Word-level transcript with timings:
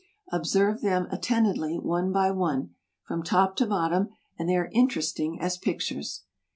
Observe 0.31 0.81
them 0.81 1.05
attentively 1.11 1.77
one 1.77 2.11
by 2.11 2.31
one, 2.31 2.73
from 3.05 3.21
top 3.21 3.55
to 3.55 3.67
bottom, 3.67 4.09
and 4.35 4.49
they 4.49 4.55
are 4.57 4.71
interesting 4.73 5.39
as 5.39 5.59
pictures. 5.59 6.23